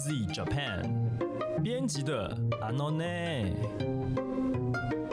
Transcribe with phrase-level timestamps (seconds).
[0.00, 0.82] Easy Japan
[1.62, 3.52] 编辑的 a n o n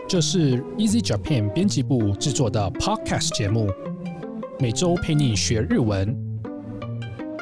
[0.07, 3.69] 这是 Easy Japan 编辑部制作的 Podcast 节目，
[4.57, 6.15] 每周陪你学日文。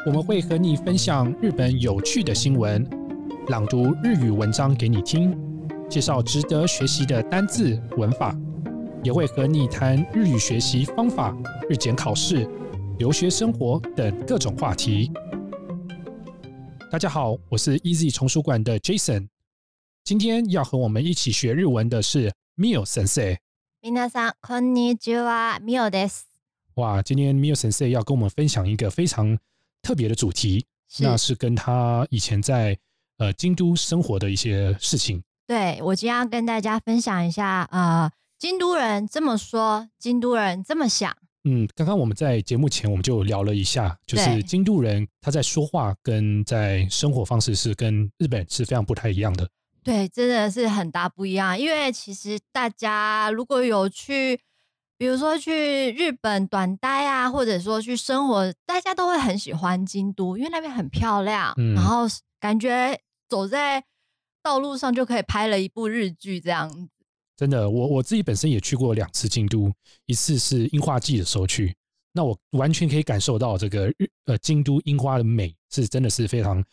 [0.07, 2.83] 我们会和你分享日本有趣的新闻，
[3.49, 5.37] 朗读日语文章给你听，
[5.87, 8.35] 介绍值得学习的单字文法，
[9.03, 11.37] 也会和你谈日语学习方法、
[11.69, 12.49] 日检考试、
[12.97, 15.11] 留学生活等各种话题。
[16.94, 19.28] 大家好，我是 Easy 丛书馆的 Jason。
[20.04, 23.38] 今天要和我们一起学日文的是 Mio Sensei。
[23.82, 26.24] 皆さんこんにちは、ミオです。
[26.74, 29.38] 哇，今天 Mio Sensei 要跟我们分享一个非常
[29.82, 30.66] 特别的主题，
[30.98, 32.76] 那是跟他以前在
[33.18, 35.22] 呃京都生活的一些事情。
[35.46, 41.16] 对我今天要跟大家分享一下，呃，京都人这么说，京都人这么想。
[41.47, 49.47] 嗯，刚刚我们在节目前我们就聊了一下，就是京都人他在说话跟在生活方式是跟日本是非常不太一样的。
[49.83, 51.57] 对，真的是很大不一样。
[51.57, 54.39] 因为其实大家如果有去，
[54.97, 62.07] 比如说去日本短待啊，或者说去生活，大家都会很喜欢京都，因为那边很漂亮，然后
[62.39, 63.83] 感觉走在
[64.41, 66.89] 道路上就可以拍了一部日剧这样。
[67.37, 69.71] 真的，我我自己本身也去过两次京都，
[70.05, 71.75] 一次是樱花季的时候去，
[72.13, 76.63] 那我完全可以感受到这个日呃京都樱花的美是真的是非常，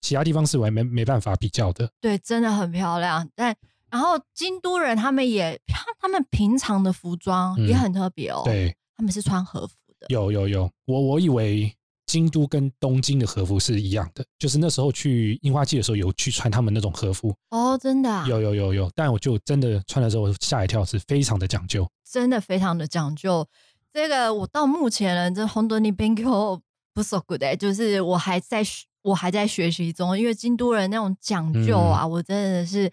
[0.00, 1.88] 其他地方是完没没办法比较的。
[2.00, 3.28] 对，真的很漂亮。
[3.36, 3.56] 但
[3.88, 5.60] 然后京都人他们也
[6.00, 10.06] 他们平常的服装也很特别哦，对，他们是穿和服的。
[10.08, 11.72] 有有有，我我以为
[12.14, 17.34] 京都跟东京的和服是一样的，就是那时候去樱花季的时候有去穿他们那种和服。
[17.50, 18.24] 哦，真的？
[18.28, 23.44] 有有有有，但我就真的穿的时候吓一跳，是非常的讲究，真的非常的讲究。
[23.92, 26.60] 这个我到目前呢，这红多尼 Banko
[26.92, 28.62] 不 so good 哎，就是我还在
[29.02, 32.88] 我还在学习中，因为京都人那种讲究啊，我真的是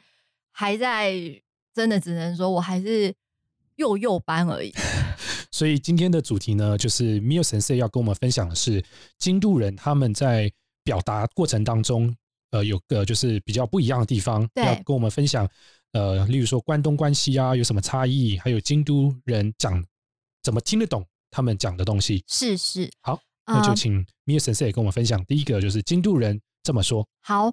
[0.51, 1.13] 还在，
[1.75, 3.13] 真的只能说我还是
[3.75, 4.73] 幼幼班而已。
[5.51, 8.83] 所以今天的主题呢，就是 Mio Sensei 要跟我们分享的是
[9.17, 10.49] 京都人他们在
[10.83, 12.15] 表达过程当中，
[12.51, 15.47] 呃，有个就是比较不一样的地方，要跟我们分享。
[15.91, 18.37] 呃，例如说关东关西啊，有什么差异？
[18.37, 19.83] 还有京都人讲
[20.41, 22.23] 怎么听得懂他们讲的东西？
[22.27, 25.21] 是是，好，那就请 Mio Sensei 跟我们分享。
[25.25, 27.05] 第一个就是京都人这么说。
[27.21, 27.51] 好，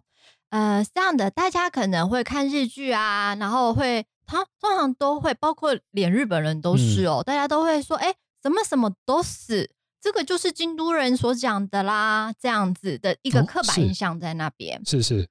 [0.50, 4.06] 呃，这样的大家可能会看日剧啊，然后会。
[4.28, 9.70] 他通常都会，包括连日本人都是哦，大家都会说，哎，什么什么都是，
[10.02, 14.80] 这个就是京都人所讲的啦，这样子的一个刻板印象在那边。
[14.84, 15.30] 是是，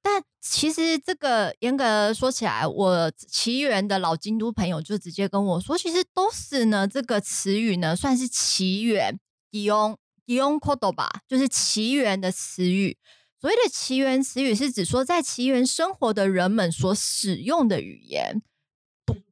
[0.00, 9.18] 但其实这个严格说起来，我奇缘的老京都朋友就直接跟我说，其实都是呢，这个词语呢算是奇缘
[9.50, 12.96] ，gion gion kodo 吧，就是奇缘的词语。
[13.40, 18.42] 所谓的奇缘词语是指说在奇缘生活的人们所使用的语言。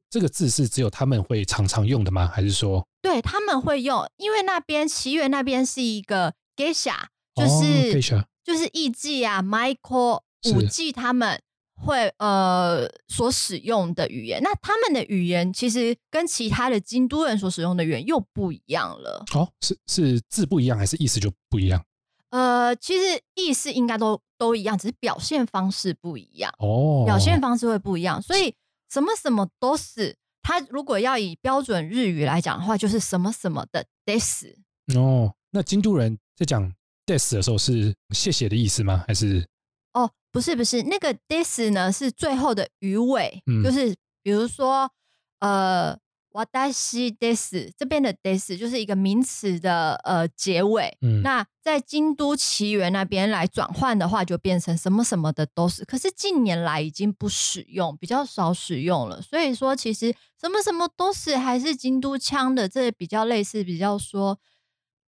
[0.09, 2.25] 这个字是只有他们会常常用的吗？
[2.25, 2.87] 还是说？
[3.01, 6.95] 对他们会用，因为那边奇缘那边是一个 geisha，
[7.35, 10.21] 就是 geisha，就是艺妓啊，Michael
[10.53, 11.41] 五 G 他们
[11.75, 14.41] 会呃所使用的语言。
[14.41, 19.25] 那他们的语言其实跟其他的京都人所使用的语言又不一样了。
[19.33, 21.83] 哦，是是字不一样，还是意思就不一样？
[22.29, 27.03] 呃，其实意思应该都都一样，只是表现方式不一样哦。
[27.05, 28.53] 表现方式会不一样，所以
[28.89, 30.15] 什么什么都是。
[30.41, 34.53] 他如果要以标准日语来讲的话，就是什么什么的 des。
[34.95, 36.63] 哦，那京都人在讲
[37.05, 39.03] des 的时候是谢谢的意思吗？
[39.07, 39.45] 还是？
[39.93, 44.91] 哦，不是不是，那个 des 呢是最后的鱼尾，就是比如说
[45.39, 45.97] 呃。
[46.37, 55.83] 瓦达西 des 这边的 des 就是一个名词的呃结尾，那在京都奇缘那边来转换的话，就变成什么什么的都是。
[55.83, 59.19] 可是近年来已经不使用，比较少使用了。
[59.19, 64.37] 所以说，其实什么什么都是还是京都腔的，这比较类似，比较说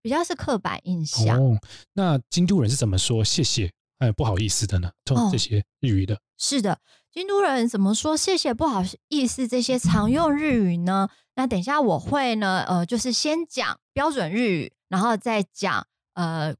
[0.00, 1.38] 比较是刻板印象。
[1.38, 1.58] 哦，
[1.92, 4.90] 那京都人是怎么说谢谢哎不好意思的呢？
[5.30, 6.18] 这些日语的。
[6.38, 6.78] 是的。
[7.11, 11.09] 京都人怎么说谢谢不好意思这些常用日语呢？
[11.35, 16.55] 那等一下我会呢，呃，就是先讲标准日语，然后再讲呃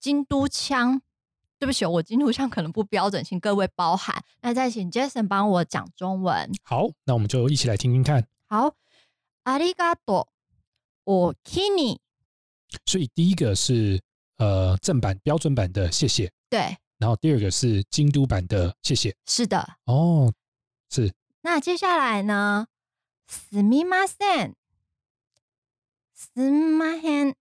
[0.00, 1.00] 京都腔。
[1.58, 4.22] 对不起，我京都腔可能不标准，请各位包涵。
[4.42, 6.50] 那再请 Jason 帮我讲中文。
[6.62, 8.26] 好，那我们就一起来听听看。
[8.46, 8.74] 好，
[9.42, 10.26] ありがとう。
[11.04, 11.96] 我 Kini。
[12.84, 14.02] 所以第一个是
[14.36, 16.30] 呃正版标准版的谢谢。
[16.50, 16.76] 对。
[17.00, 19.14] 然后第二个是京都版的，谢谢。
[19.26, 20.32] 是的，哦，
[20.90, 21.12] 是。
[21.42, 22.66] 那接下来呢？
[23.28, 24.54] すみません。
[26.16, 27.34] すみません。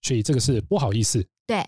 [0.00, 1.26] 所以这个是不好意思。
[1.46, 1.66] 对，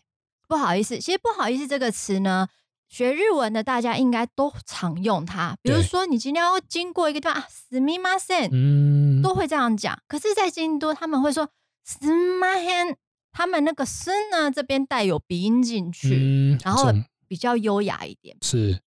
[0.48, 2.48] 不好意思，其实不好意思这个词呢，
[2.88, 5.56] 学日文的大家应该都常用它。
[5.62, 9.98] 比如对说，你今天要经过一个地方啊，すみません，嗯，都会这样讲。
[10.08, 11.48] 可是，在京都他们会说
[11.86, 11.98] す
[12.38, 12.96] まへん，
[13.32, 18.36] 他们那个す呢这边带有鼻音进去，嗯，然后这种比较优雅一点。
[18.42, 18.80] 是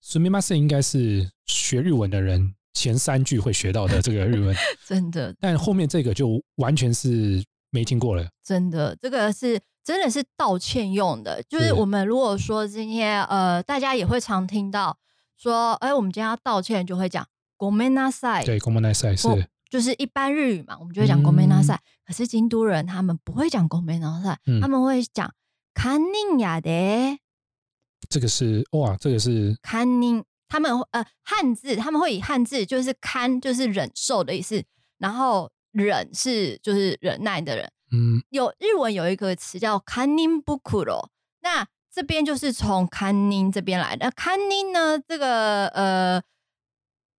[0.00, 4.56] s u m i m a s e 应该是学日文的人前三句会学到的这个日文，
[4.86, 8.28] 真的，但后面这个就完全是没听过了。
[8.44, 11.42] 真的，这个是真的是道歉用的。
[11.42, 14.96] 就是是我们如果说今天呃，大家也会常听到
[15.36, 17.26] 说，哎，我们今天要道歉，就会讲
[17.58, 18.44] ごめんなさい。
[18.46, 19.36] 对 g o m o n a s a 是我
[19.70, 21.78] 就是一般日语嘛，我们就会讲ごめんなさい。
[22.04, 25.32] 可是京都人他们不会讲ごめんなさい，嗯他们会讲
[25.74, 26.70] 堪宁呀的
[28.08, 30.24] 这个是哇，这个是堪宁。
[30.48, 34.62] 他们呃汉字他们会以汉字就是堪就是忍受的意思，
[34.98, 37.68] 然后忍是就是忍耐的人。
[37.90, 41.10] 嗯有日文有一个词叫堪宁不苦罗，
[41.40, 44.08] 那这边就是从堪宁这边来的。
[44.12, 46.22] 堪宁呢，这个呃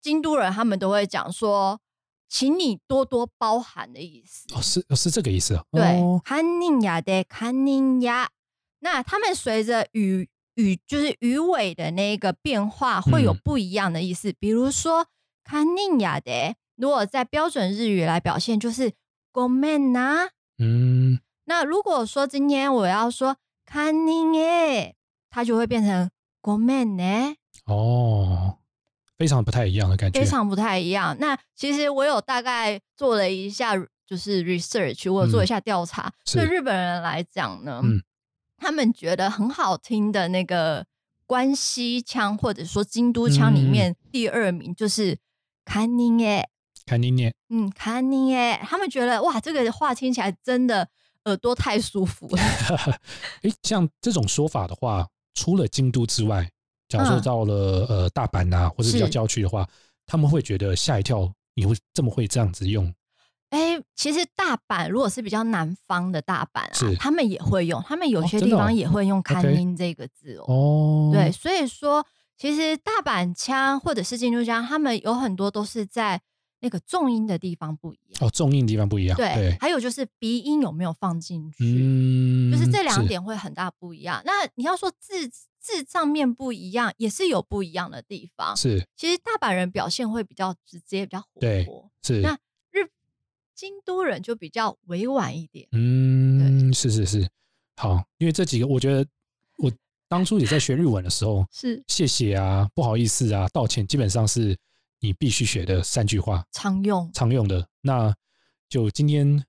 [0.02, 1.80] 京都人他们都会讲说，
[2.32, 4.46] 请你多多包涵的意思。
[4.54, 8.30] 哦是哦是这个意思哦对哦，堪宁雅的堪宁雅，
[8.80, 14.34] 那他们随着语语就是语尾的那个变化，会有嗯不一样的意思。
[14.40, 15.08] 比如说
[15.44, 18.92] 堪宁雅的，如果在标准日语来表现，就是
[19.32, 20.30] ごめんな。
[20.58, 24.96] 嗯那如果说今天我要说堪宁耶，
[25.30, 26.10] 它就会变成
[26.42, 27.36] ごめんね。
[27.66, 28.58] 哦，
[29.19, 30.27] 非常不太一样的感觉非。
[30.27, 31.17] 常不太一样。
[31.19, 33.75] 那其实我有大概做了一下，
[34.07, 36.13] 就是 research，我有做一下调查。
[36.27, 38.03] 是对日本人来讲呢，嗯
[38.57, 40.87] 他们觉得很好听的那个
[41.27, 45.19] 关西腔，或者说京都腔里面第二名就是
[45.65, 46.49] 堪宁耶。
[46.85, 50.89] 看你念嗯，堪宁耶，他们觉得哇，这个话听起来真的
[51.27, 52.43] 耳朵太舒服了。
[53.43, 56.51] 诶，像这种说法的话，除了京都之外，
[56.93, 59.67] 假如说嗯到了、呃大阪呐、或者比较郊区的话，
[60.05, 62.93] 他们会觉得吓一跳，你会这么会这样子用？
[63.49, 70.45] 哎、其实大阪如果是比较南方的大阪啊，他们也会用，他们有些地方也会用堪 OK 宁这个字哦。
[70.49, 72.07] 哦，对，，所以说
[72.37, 76.21] 其实大阪腔或者是京都腔，他们有很多都是在
[76.61, 78.27] 那个重音的地方不一样。
[78.27, 84.23] 哦，重音地方不一样，对，对，还有就是鼻音有没有放进去，嗯，就是这两点会很大不一样。
[84.25, 85.29] 那你要说字
[85.63, 88.57] 字上面不一样，也是有不一样的地方。
[88.57, 91.91] 是其实大阪人表现会比较直接，比较活对泼。
[92.03, 92.37] 是，那
[92.73, 92.91] 日
[93.55, 95.69] 京都人就比较委婉一点。
[95.71, 97.31] 嗯，是是是，
[97.77, 99.07] 好，因为这几个，我觉得
[99.59, 99.73] 我
[100.09, 104.57] 当初也在学日文的时候， 是谢谢啊，不好意思啊，道歉，基本上是
[104.99, 107.67] 你必须学的三句话，常用，常用的。
[107.81, 108.13] 那
[108.69, 109.45] 就今天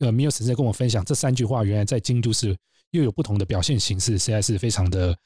[0.00, 2.56] 呃，米尔先生跟我分享这三句话，原来在京都是
[2.90, 5.16] 又有不同的表现形式，实在是非常的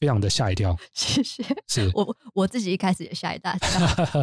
[0.00, 0.76] 非常的吓一跳。
[0.92, 1.42] 谢谢。
[1.68, 3.68] 是 我我自己一开始也吓一大跳。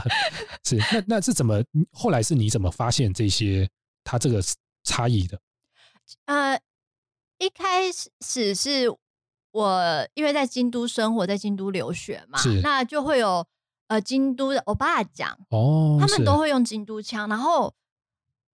[0.63, 1.63] 是，那那是怎么？
[1.91, 3.69] 后来是你怎么发现这些
[4.03, 4.41] 它这个
[4.83, 5.39] 差异的？
[6.25, 6.59] 呃，
[7.37, 8.93] 一开始是
[9.51, 13.45] 我因为在京都生活，在京都留学嘛是，那就会有
[13.87, 17.73] 呃京都的欧巴讲，哦，他们是都会用京都腔，然后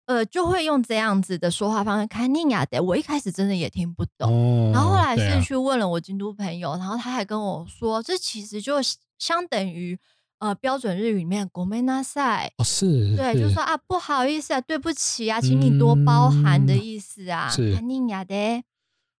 [0.05, 2.07] 呃就会用这样子的说话方式。
[2.07, 8.75] 看尼亚的，我一开始真的也听不懂，哦，然后后来对啊是去问了我京都朋友，然后他还跟我说，这其实就
[9.19, 9.99] 相等于
[10.39, 12.49] 呃标准日语里面“ごめんなさい”。
[12.57, 17.49] 哦是，对，就是说啊，不好意思啊，对不起啊，请你多包涵的嗯意思啊。
[17.49, 18.63] 是看尼亚的，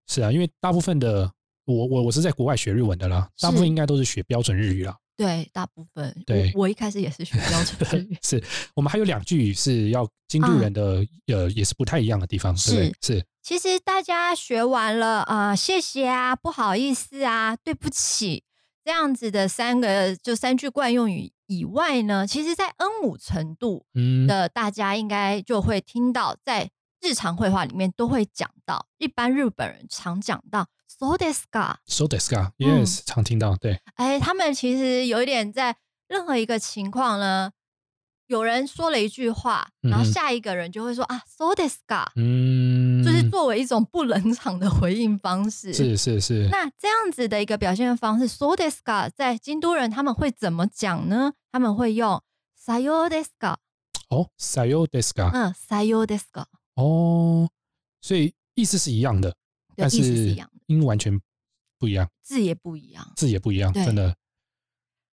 [0.07, 1.31] 是啊，因为大部分的
[1.65, 4.97] 我我我是在国外学日文的啦，大部分是应该都是学标准日语啦。
[5.16, 6.14] 对，大部分。
[6.26, 8.42] 对我我一开始也是学标准日语， 是
[8.74, 13.18] 我们还有两句是要京都人的、呃也是不太一样的地方，对不对？
[13.18, 18.42] 是其实大家学完了啊、呃谢谢啊，不好意思啊，对不起，
[18.84, 24.26] 这样子的三个就三句惯用语以外呢，其实在 N 五程度嗯。
[24.26, 26.70] 的大家应该就会听到，在
[27.02, 37.50] 日常会话里面都会讲到，一般日本人常讲到 So deska，so deska，yes，、常听到对哎，他们其实有一点在任何一个情况呢，
[38.28, 45.74] 有人说了一句话，然后下一个人就会说、啊，so deska、嗯，就是作为一种不冷场的回应方式。
[45.74, 51.32] 是是是那这样子的一个表现方式，so deska，在京都人他们会怎么讲呢？
[51.50, 52.22] 他们会用
[52.64, 53.56] Sayo deska，
[54.10, 56.44] 哦 sayo d e s k a 嗯，Sayo deska，
[56.76, 57.48] 哦，
[58.00, 59.34] 所以意思是一样的，
[59.76, 61.20] 但意思是一样，音完全
[61.78, 63.12] 不一样，字也不一样。
[63.16, 64.16] 字也不一样，真的。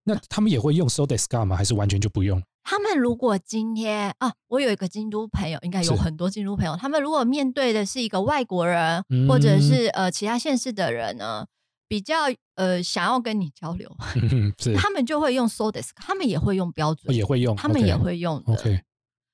[0.03, 1.55] 那他们也会用 so d e s k a 吗？
[1.55, 2.41] 还是完全就不用？
[2.63, 11.45] 他们如果今天啊，我有一个京都朋友，应该有很多京都朋友，他们如果面对的是一个外国人，嗯或者是呃其他县市的人呢，
[11.87, 12.15] 比较
[12.55, 18.53] 呃想要跟你交流，嗯 是他们就会用 so desk，他们也会用标准，也会用，他们也会用的。
[18.53, 18.81] OK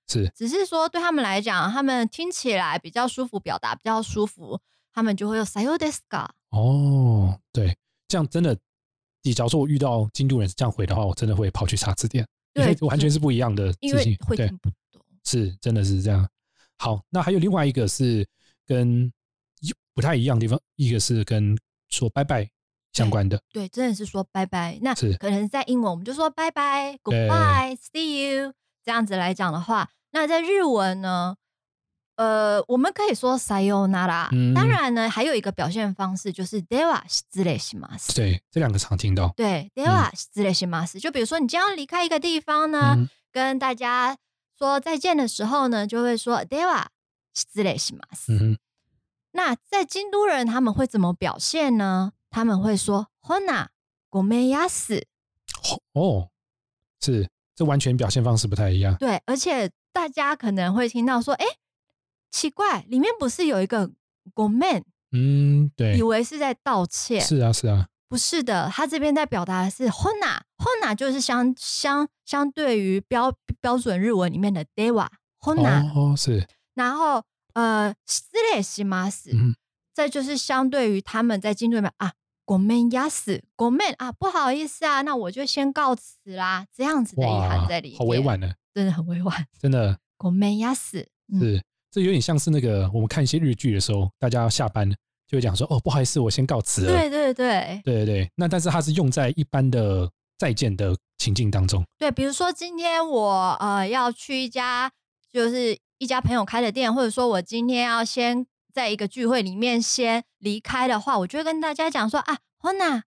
[0.10, 4.60] 是只是说对他们来讲，他们听起来比较舒服，表达比较舒服，
[4.98, 6.28] 他们就会用 sayo desu ka。
[6.50, 7.78] 哦，对，
[8.08, 8.58] 这样真的，
[9.22, 15.00] 你假如说我遇到京都人是这样回的话，我真的会跑去查字典，对完全是不一样的因为会听，不懂。
[15.24, 16.28] 是真的是这样。
[16.80, 18.28] 好，那还有另外一个是
[18.66, 19.06] 跟
[19.60, 21.56] 一不太一样的地方，一个是跟
[21.90, 22.50] 说拜拜
[22.92, 24.80] 相关的，对，真的是说拜拜。
[24.82, 28.52] 那是可能在英文我们就说拜拜，goodbye，see you
[28.84, 31.36] 这样子来讲的话，那在日文呢，
[32.17, 38.15] 呃，我们可以说 sayonara、嗯当然呢，还有一个表现方式就是 dewa 失礼します。
[38.15, 39.33] 对，这两个常听到。
[39.37, 41.01] 对，dewa 失礼します。
[41.01, 44.17] 就比如说你将要离开一个地方呢，嗯，跟大家
[44.59, 46.85] 说再见的时候呢，就会说 dewa
[47.35, 48.27] 失礼します。
[48.29, 48.59] 嗯哼，
[49.33, 52.13] 那在京都人他们会怎么表现呢？
[52.31, 53.69] 他们会说 “hona
[54.11, 55.05] ごめんやす
[55.95, 56.29] 哦，
[57.01, 58.95] 是，这完全表现方式不太一样”。。
[59.01, 61.47] 对，而且大家可能会听到说：“哎，
[62.31, 63.91] 奇怪，里面不是有一个
[64.35, 64.83] “go man”，
[65.13, 68.71] 嗯，对以，为是在道歉，是啊，是啊，不是的。
[68.73, 77.23] 他这边在表达的是 “hona”，“hona” 就是相相相对于标标准日文里面的 “dewa”，“hona”，、哦，是，然后
[77.55, 78.23] 呃“失
[78.55, 79.55] 礼します”，嗯，
[79.95, 82.13] 这就是相对于他们在京都里面啊，
[82.47, 89.47] ごめんやす，ごめん啊，不好意思啊，那我就先告辞啦，这样子的意涵哇在里面，好委，婉呢，真的很委婉。
[89.61, 94.91] 真的ごめんやす，嗯，是， 这有点像是那个我们看一些日剧的时候，大家要下班
[95.27, 96.93] 就会讲说，哦，不好意思，我先告辞了。
[96.93, 101.85] 对对对对对对，那但是它是用在一般的再见的情境当中。
[101.99, 104.91] 对，比如说今天我呃要去一家
[105.31, 113.03] 就是一家朋友开的店，或者说我今天要先在一个聚会里面先离开的话，我就会跟大家讲说啊，ほな，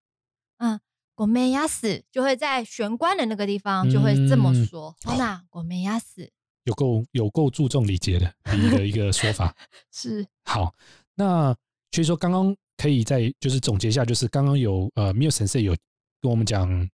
[0.58, 0.80] 嗯。
[1.18, 6.28] ごめんやす就会在玄关的那个地方就会这么嗯说，ほなごめんやす
[6.64, 9.54] 有够有够注重礼节的 礼仪的一个说法。
[9.92, 10.74] 是好，
[11.14, 11.54] 那
[11.92, 15.76] 所以说刚刚可以再就是总结一下，就是刚刚有呃 m i l s 有
[16.20, 16.88] 跟我们讲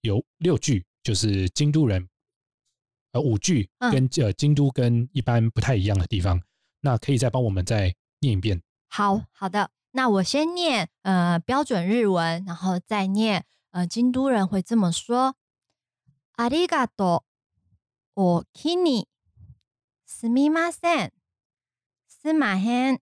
[0.00, 2.08] 有六句，就是京都人
[3.12, 6.40] 呃五句嗯跟、呃京都跟一般不太一样的地方，
[6.80, 8.62] 那可以再帮我们再念一遍。
[8.88, 15.34] 好好的，那我先念呃标准日文，然后再念呃京都人会这么说：
[16.36, 17.22] ありがとう、
[18.21, 19.07] おきに、
[20.05, 21.13] すみません、
[22.09, 22.99] すまへん、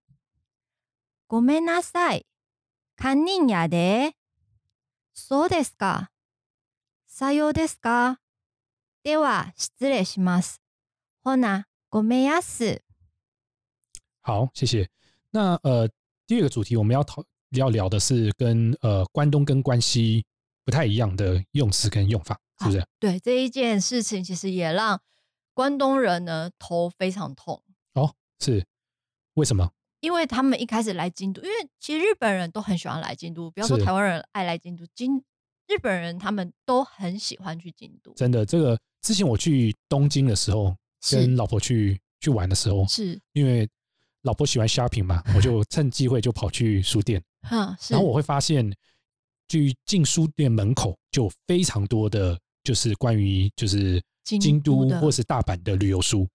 [1.28, 2.28] ごめんなさい、
[3.02, 4.12] 堪忍やで。
[5.16, 6.12] そうですか。
[7.08, 8.20] さようですか。
[9.04, 10.62] では失礼します。
[11.24, 12.84] ほな、ごめんやす。
[14.22, 14.88] 好，谢谢。
[15.32, 15.90] 那呃，
[16.28, 20.24] 第二个主题我们要讨要聊的是跟呃关东跟关西
[20.64, 22.86] 不太一样的用词跟用法，是不是？
[23.00, 25.02] 对这一件事情，其实也让
[25.54, 27.62] 关东人呢头非常痛，
[27.94, 28.66] 哦，是
[29.34, 29.72] 为什么？
[30.00, 35.18] 因为他们一开始来京都，因为其实日本人都很喜欢来京都，不要说台湾人爱来京都，京
[35.68, 40.76] 日本人他们都很喜欢去京都，真的，这个之前我去东京的时候，
[41.12, 43.68] 跟老婆去去玩的时候，是，因为
[44.22, 48.72] 老婆喜欢 shopping 嘛，我就 趁机会就跑去书店，哼，是然后我会发现，
[49.50, 56.28] 去进书店门口就有非常多的，就是关于就是京京都或是大阪的旅游书。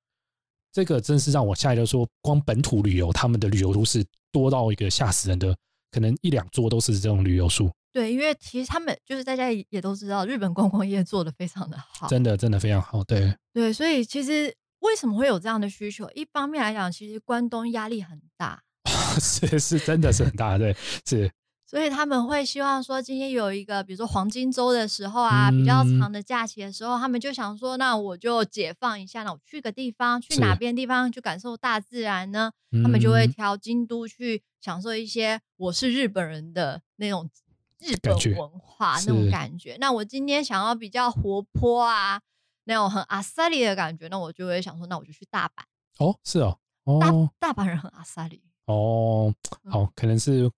[0.72, 5.54] 这个真是让我吓一跳，说光本土旅游，他们的旅游都是多到一个吓死人的，
[5.90, 13.04] 可能一两桌都是这种旅游书，对，因为其实他们就是大家也都知道，日本观光业做的非常的好，真的真的非常好。
[13.04, 16.10] 对，对，所以其实为什么会有这样的需求？
[16.14, 18.62] 一方面来讲，其实关东压力很大，
[19.20, 20.74] 是是真的是很大，对，
[21.06, 21.30] 是
[21.72, 25.98] 所以他们会希望说，今天有一个比如说黄金周的时候啊，比较嗯。
[25.98, 32.52] 长的假期的时候，他们就想说，那我就解放一下，那我去个地方，去哪边地方去感受大自然呢？
[32.82, 33.32] 他们就会嗯。
[33.32, 37.30] 挑京都去享受一些我是日本人的那种
[37.78, 39.78] 日本文化那种感觉。
[39.80, 42.20] 那我今天想要比较活泼啊，
[42.64, 45.62] 那种很阿萨里的感觉，那我就会想说，那我就去大阪。
[46.04, 46.58] 哦，是哦，
[47.00, 47.30] 大哦。
[47.38, 49.32] 大阪人很阿萨里，哦，
[49.64, 49.72] 嗯。
[49.72, 50.50] 好，可能是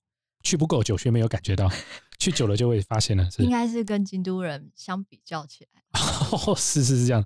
[0.44, 1.68] 去不够久，却没有感觉到，
[2.20, 5.82] 去久了就会发现了，是应该是跟京都人相比较起来。
[6.46, 7.24] 哦，是是是这样。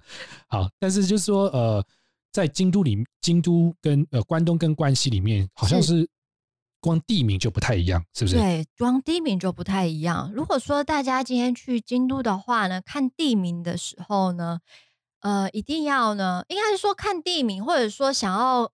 [0.48, 1.84] 好，但是就是说，呃，
[2.32, 6.08] 在京都里，京都跟呃关东跟关西里面，好像是
[6.80, 8.36] 光地名就不太一样，是不是？
[8.36, 10.30] 对，光地名就不太一样。
[10.32, 14.60] 如果说大家今天去京都的话呢，看地名的时候呢，
[15.20, 18.70] 呃，一定要呢，应该是说看地名，或者说想要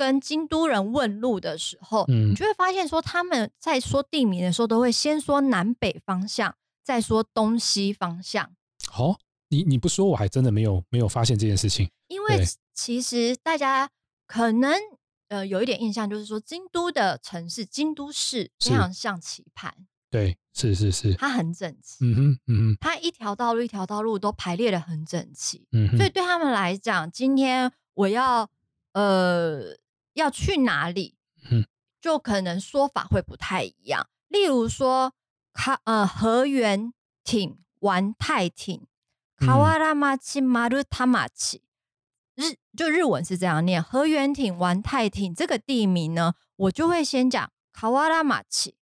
[0.00, 2.30] 跟京都人问路的时候，嗯。
[2.30, 8.50] 你就会发现说他们在说地名的时候，都会先说南北方向，再说东西方向。
[8.88, 9.18] 好、
[9.50, 11.90] 你你不说我还真的没有没有发现这件事情。
[12.08, 13.90] 因为其其实大家
[14.26, 14.72] 可能
[15.28, 19.74] 呃有一点印象，就是说京都的城市，京都市非常像棋盘，
[20.10, 21.76] 对，是是是，它很整。
[21.82, 28.48] 齐，嗯哼嗯哼它一条道路一条道路都排列的很整齐，嗯，所以对他们来讲，今天我要
[28.94, 29.76] 呃
[30.14, 31.16] 要去哪里，
[31.50, 31.66] 嗯
[32.00, 34.08] 就可能说法会不太一样。
[34.28, 35.12] 例如说，
[35.52, 36.92] 卡呃河原
[37.24, 38.86] 町、丸太町、
[39.38, 41.62] 嗯卡瓦拉马奇、马鲁塔马奇，
[42.34, 43.82] 日就日文是这样念。
[43.82, 48.76] 河原町、丸太町这个地名呢，我就会先讲卡瓦拉马奇、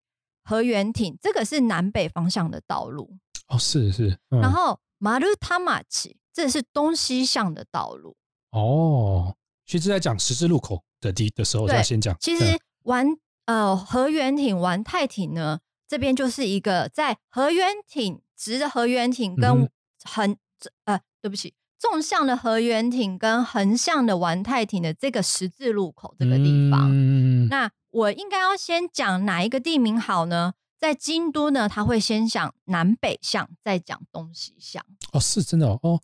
[0.44, 3.18] 河原町，这个是南北方向的道路。
[3.48, 8.16] 哦是是，嗯、然后马鲁塔马奇，这是东西向的道路。
[8.50, 12.14] 哦，其实在讲十字路口的地的时候，对要先讲。
[12.14, 13.06] 嗯其实玩
[13.46, 19.68] 呃河原町、玩太町呢，这边就是一个在河原町直的河原町嗯跟哼
[20.04, 20.36] 横、
[20.84, 26.88] 呃对不起纵向的河原町跟横向的玩太町的这个十字路口这个地方。
[26.90, 30.54] 嗯、那我应该要先讲哪一个地名好呢？
[30.78, 34.84] 在京都呢，他会先讲南北向，再讲东西向。
[35.12, 36.00] 哦是真的哦哦，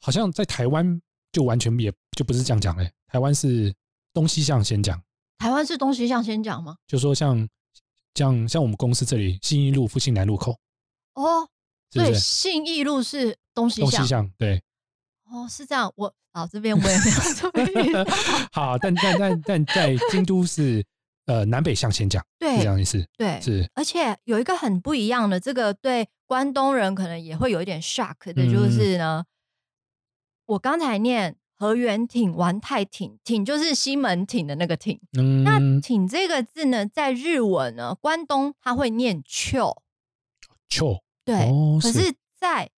[0.00, 1.00] 好像在台湾
[1.30, 3.72] 就完全也就不是这样讲嘞，台湾是
[4.16, 4.98] 东西向先讲，
[5.36, 6.76] 台湾是东西向先讲吗？
[6.86, 7.46] 就说像
[8.14, 10.58] 像像我们公司这里信义路复兴南路口，
[11.12, 11.46] 哦，
[11.90, 12.14] 对？
[12.14, 14.08] 信义路是东西向东西。
[14.08, 14.62] 向对，
[15.30, 15.92] 哦，是这样。
[15.96, 17.92] 我啊这边我也没有注意
[18.52, 20.82] 好，但但但但在京都是
[21.26, 29.26] 呃南北向先讲，是这对样意思，对，是而且有一个很不一样的，这个对关东人可能也会有一点 shock 的，嗯就是呢，
[30.46, 35.00] 我刚才念河原町、丸太町，町就是西门町的那个町。
[35.42, 39.82] 那嗯町这个字呢，在日文呢，关东它会念秋，
[40.68, 42.70] 秋对，哦可是，在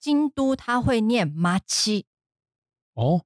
[0.00, 2.06] 京都它会念麻七，
[2.94, 3.22] 哦，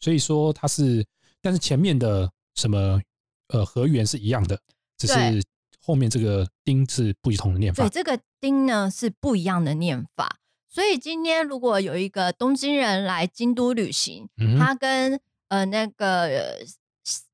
[0.00, 1.06] 所以说它是，
[1.42, 3.00] 但是前面的什么
[3.48, 4.58] 呃河源是一样的，
[4.96, 5.44] 只是
[5.78, 7.90] 后面这个丁是不同的念法对，。
[7.90, 10.37] 这个丁呢是不一样的念法。
[10.68, 16.58] 所以今天如果有一个东京人来京都旅行，嗯他跟呃那个呃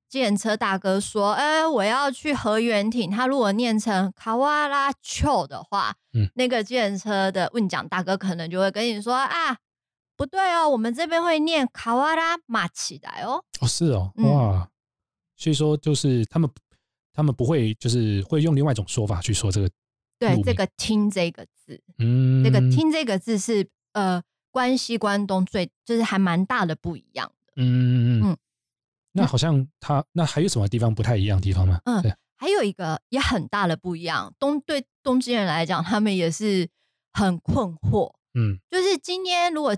[0.08, 6.30] 计程车大哥说：“哎、我要去河原町。”他如果念成卡哇拉丘的话，嗯。
[6.36, 9.58] 那个计程车的问讲大哥可能就会跟你说：“啊，
[10.16, 13.42] 不对哦，我们这边会念卡哇拉马起来哦。
[13.60, 14.30] 哦，是哦，嗯。
[14.30, 14.68] 哇，
[15.36, 16.48] 所以说就是他们
[17.12, 19.68] 他们不会就是会用另外一种说法去说这个，
[20.26, 27.52] 对，这个“听”这个字，嗯，这个“听”这个字是呃关西关东最就是还蛮大的不一样的。
[27.56, 28.36] 嗯嗯
[29.12, 31.80] 那好像他那还有什么地方不太一样的地方吗？
[31.84, 36.68] 嗯对，还有一个也很大的不一样，东对东京人来讲，他们也是
[37.12, 38.12] 很困惑。
[38.34, 39.76] 嗯就是今天如果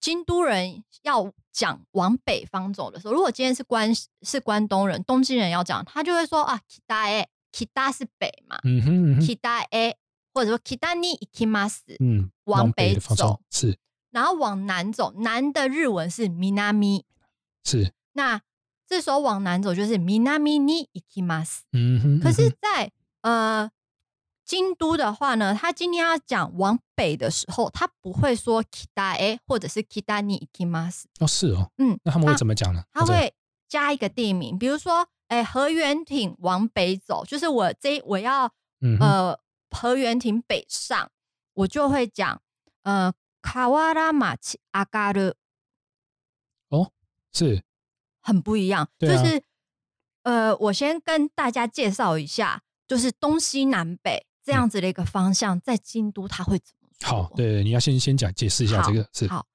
[0.00, 3.90] 京都人要讲往北方走的时候，如果今天是关
[4.22, 9.94] 是关东人，东京人要讲，他就会说啊，kita e kita 是北嘛、嗯哼嗯哼 k i t a e
[10.32, 13.78] 或者说 kita ni ikimasu，、嗯，往北走是
[14.10, 17.04] 然后往南走，南的日文是 minami，
[17.62, 18.40] 是，那
[18.88, 21.60] 这时候往南走就是 minami ni ikimasu。
[21.72, 22.90] 嗯哼，可是在，
[23.22, 23.70] 呃
[24.44, 32.82] 京都的话呢，他今天要讲往北的时候，他不会说 kita e 或者是 kita ni ikimasu，哦是哦，嗯，那他们会他怎么讲呢？
[32.92, 33.34] 这个他会
[33.68, 38.46] 加一个地名，比如说，哎、河原町往北走，就是我这我要
[38.80, 39.38] 嗯呃
[39.70, 41.10] 河原町北上，
[41.54, 42.40] 我就会讲
[42.84, 45.34] 呃卡瓦拉马奇阿嘎的。
[46.68, 46.92] 哦，
[47.32, 47.64] 是
[48.20, 49.42] 很不一样，啊就是
[50.22, 57.08] 呃，我先跟大家介绍一下，就是东西南北这样子的一个方向，在京都它会怎么说？
[57.08, 59.46] 好，对，你要先先讲解释一下这个是好，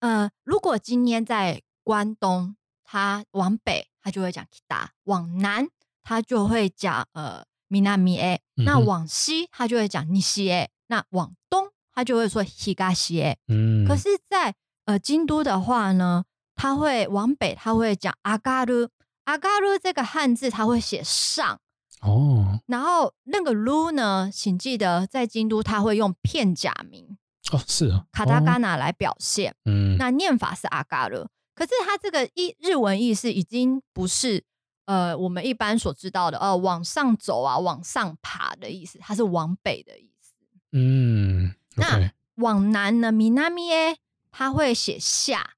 [0.00, 5.66] 呃，如果今天在关东，它往北，它就会讲 kita；往南，
[6.02, 13.36] 他就会讲呃 minami e；嗯那往西，他就会讲 nishi e；那往东，他就会说 higashi e。
[13.48, 18.90] 嗯，可是在，呃京都的话呢，他会往北，他会讲阿嘎鲁。
[19.24, 21.58] 阿嘎鲁这个汉字，他会写上，
[22.02, 27.16] 哦然后那个鲁呢，请记得在京都，他会用片假名
[27.50, 29.54] 哦是啊，卡达嘎哦纳来表现。
[29.64, 34.44] 嗯那念法是阿嘎鲁，可是它这个意日文意思已经不是
[34.86, 40.34] 呃我们一般所知道的呃往上走啊往上爬的意思，它是往北的意思。
[40.72, 43.96] 嗯那往南呢，米纳米耶，
[44.30, 45.54] 他会写下，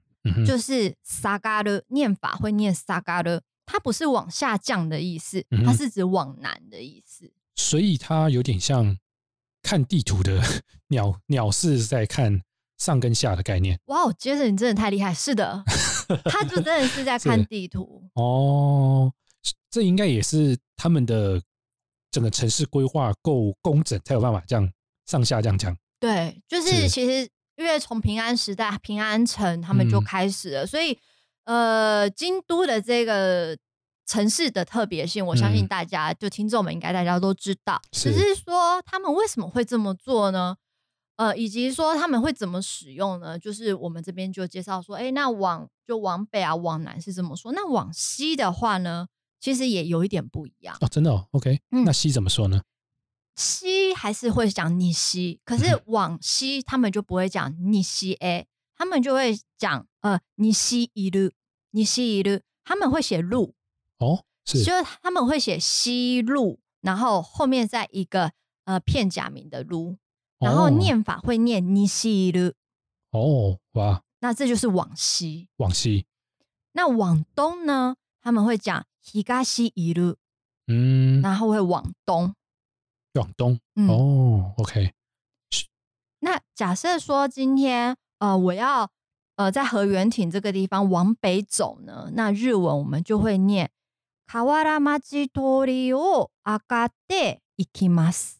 [0.46, 7.32] 就是萨嘎的念法会念萨嘎的，它不是往下降的意思，它是指往南的意思。
[7.54, 8.98] 所以它有点像
[9.62, 10.42] 看地图的
[10.88, 12.42] 鸟鸟是在看
[12.78, 15.12] 上跟下的概念哇哦，杰森你真的太厉害！
[15.14, 15.62] 是的，
[16.26, 18.02] 他就真的是在看地图。
[18.14, 19.12] 哦。
[19.70, 21.40] 这应该也是他们的
[22.10, 24.72] 整个城市规划够工整，才有办法这样
[25.04, 25.76] 上下这样讲。
[26.00, 30.98] 对，就是是其实因为从平安时代、平安城他们就嗯开始了，所以
[31.44, 33.56] 呃，京都的这个
[34.06, 37.80] 城市的特别性，我相信嗯大家、就听众们应该大家都知道。
[37.92, 40.56] 只是是说他们为什么会这么做呢？
[41.16, 43.38] 呃，以及说他们会怎么使用呢？
[43.38, 47.52] 就是我们这边就介绍说，哎，那往就往北啊，往南是这么说。
[47.52, 49.08] 那往西的话呢，
[49.40, 50.76] 其实也有一点不一样。
[50.80, 52.62] 哦，真的哦，OK，、嗯那西怎么说呢？
[53.34, 61.30] 西还是会讲逆西，可嗯是往西他们就不会讲逆西 A，他们就会讲呃逆西一路，
[61.70, 63.54] 逆西一路，他们会写路，
[63.98, 68.32] 哦，是就是他们会写西路，然后后面再一个
[68.64, 69.98] 呃片假名的路，
[70.39, 72.53] 然后哦念法会念逆西一路，
[73.11, 75.47] 哦，哇，那这就是往西。
[75.57, 76.05] 往西，
[76.73, 80.17] 那往东呢，他们会讲東一路，
[80.67, 82.33] 嗯，然后会往东。
[83.13, 84.93] 往东，嗯哦，OK，
[86.19, 88.89] 那假设说今天呃我要
[89.35, 93.69] 呃在河原町这个地方往北走呢，那日文我们就会念
[94.25, 98.37] 河原町通りを上がって行きます。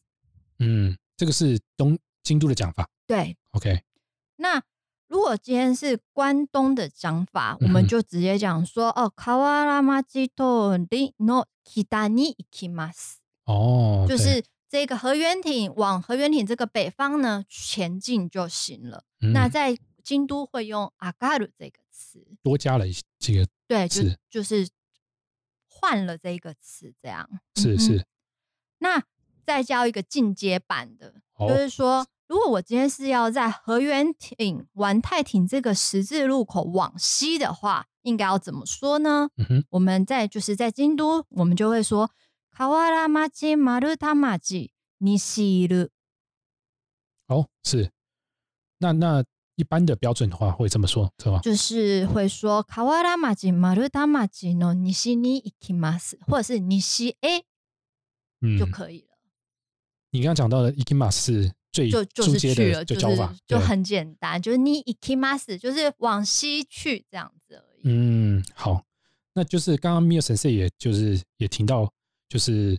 [0.60, 3.84] 嗯， 这个是东京都的讲法对， ，OK，
[4.38, 4.62] 那
[5.08, 19.04] 如果今天是关东的讲法，我嗯哼们就直接讲说哦，河原町通りの北に行きます，哦，对就是这个河原町往河原町这个北方呢前进就行了。
[19.20, 24.70] 嗯那在京都会用阿嘎鲁这个词，多加了一这个对，就是是就是
[25.68, 28.06] 换了这个词，这样嗯哼是是
[28.80, 29.04] 那
[29.46, 39.30] 再教一个进阶版的，哦就是说，如果我今天是要在河原町丸太町这个十字路口往西的话，应该要怎么说呢？
[39.38, 42.10] 嗯哼，我们在就是在京都，我们就会说
[42.50, 45.90] 河原町丸太町西路。
[47.28, 47.92] 哦是，
[48.80, 49.24] 那那
[49.56, 51.40] 一般的标准的话会这么说，是吧？
[51.40, 57.44] 就是会说河原町丸太町の西に行きます，或者是西へ
[58.42, 59.15] 嗯，就可以了，
[60.17, 67.81] 你刚刚讲到的 ikimas 是最就就初阶是去了，的就教法，就很简单，就是你 ikimas，就是往西去这样子而已。
[67.85, 68.83] 嗯，好，
[69.35, 71.93] 那就是刚刚 Mia 神 e 也就是也提到，
[72.31, 72.79] 就是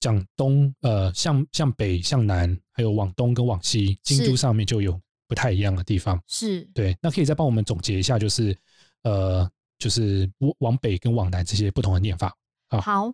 [0.00, 6.18] 讲东呃向向北向南，还有往东跟往西，京都上面就有不太一样的地方。
[6.26, 8.56] 是对，那可以再帮我们总结一下，就是
[9.02, 9.46] 呃
[9.78, 12.34] 就是往往北跟往南这些不同的念法。
[12.68, 13.12] 好好，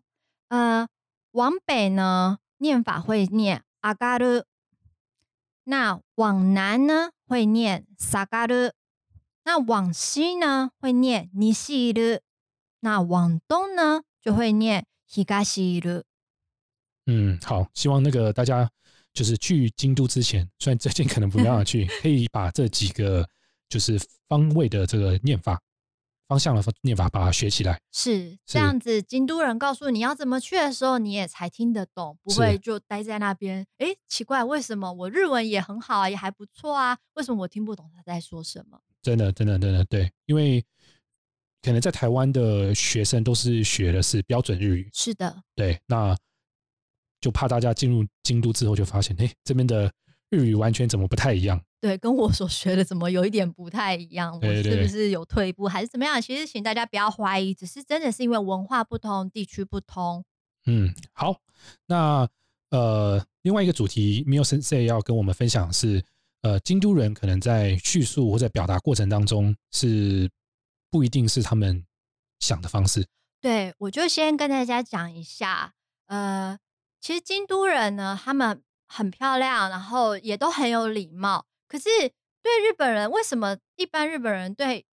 [0.49, 0.87] 呃，
[1.33, 4.45] 往北呢念法会念阿嘎鲁，
[5.65, 8.71] 那往南呢会念萨嘎鲁，
[9.43, 12.21] 那往西呢会念尼西鲁，
[12.79, 16.05] 那往东呢就会念西嘎西鲁。
[17.07, 18.71] 嗯，好，希望那个大家
[19.13, 23.29] 就是去京都之前，虽然最近可能不让法去，可以把这几个
[23.69, 25.61] 就是方位的这个念法、
[26.29, 27.81] 方向的念法把它学起来。
[27.93, 33.67] 是是这样子，京都人告诉你要怎么去的时候，你也才听得懂，不会就待在那边。
[33.79, 38.81] 诶，奇怪，为什么我日文也很好啊，也还不错啊，为什么我听不懂他在说什么？
[39.03, 40.65] 真的，真的，真的，对，因为
[41.61, 46.17] 可能在台湾的学生都是学的是标准日语，是的，对，那
[47.21, 49.93] 就怕大家进入京都之后就发现，哎，这边的
[50.31, 51.61] 日语完全怎么不太一样？
[51.83, 54.39] 对，跟我所学的怎么有一点不太一样？
[54.41, 56.23] 我是不是有退步，还是怎么样？
[56.23, 60.25] 其实请大家不要怀疑，只是真的是因为文化不同、地区不同。
[60.67, 61.41] 嗯，好，
[61.87, 62.29] 那
[62.71, 66.05] 呃，另外一个主题，Mio Sensei 要跟我们分享的是，
[66.43, 70.31] 呃，京都人可能在叙述或者表达过程当中是
[70.89, 71.85] 不一定是他们
[72.39, 73.05] 想的方式。
[73.41, 75.75] 对，我就先跟大家讲一下，
[76.07, 76.57] 呃，
[77.01, 81.45] 其实京都人呢，他们很漂亮，然后也都很有礼貌。
[81.73, 81.89] 可是
[82.43, 84.85] 对日本人，为什么一般日本人对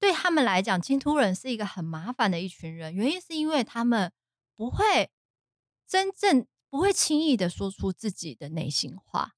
[0.00, 2.94] 对他们来讲，京都人是一个很麻烦的一群人？
[2.94, 4.10] 原因是因为他们
[4.56, 5.10] 不会
[5.86, 9.34] 真正不会轻易的说出自己的内心话。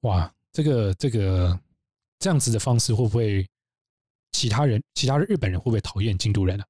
[0.00, 1.60] 哇，这个这个
[2.18, 3.48] 这样子的方式会不会
[4.32, 6.66] 其他人其他的日本人会不会讨厌京都人啊？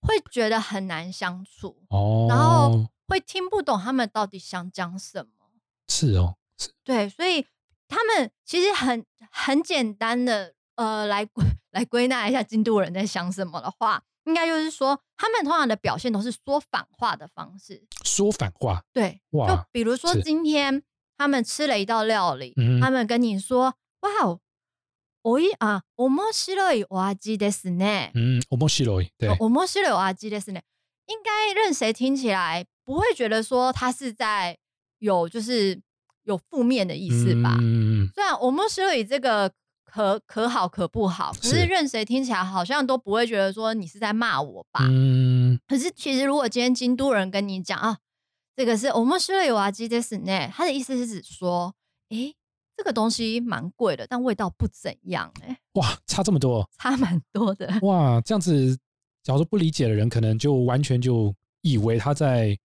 [0.00, 5.30] 会觉得很难相处，哦，然后会听不懂他们到底想讲什么。
[5.86, 6.36] 是哦，
[6.82, 7.46] 对，所以
[7.87, 17.83] 他们其实很很简单的， 呃来归 来归纳一下京都人在想什么的话，应该就是说他们通常的表现都是说反话的方式。
[18.03, 20.81] 说反话，对，就哇，比如说是今天
[21.17, 24.39] 他们吃了一道料理，嗯他们跟你说：“哇哦，
[25.21, 28.11] おい啊，面白いお味ですね。
[28.13, 30.61] 嗯，我们西罗对，面白いお味ですね。”
[31.05, 34.57] 应该任谁听起来不会觉得说他是在
[34.99, 35.81] 有就是
[36.27, 37.55] 有负面的意思吧？
[37.59, 39.51] 嗯，嗯虽然我们白い这个
[39.83, 44.87] 可可好可不好，可是是任谁听起来好像都不会觉得说你是在骂我吧？
[44.89, 47.97] 嗯，可是其实如果今天京都人跟你讲啊，
[48.55, 51.75] 这个是我们是有啊基です呢，他的意思是指说，
[52.09, 52.33] 诶，
[52.75, 57.71] 这个东西蛮贵的，但味道不怎样、诶，哇，差这么多，差蛮多的。
[57.83, 58.75] 哇，这样子，
[59.21, 62.57] 假如说不理解的人，可能就完全就以为他在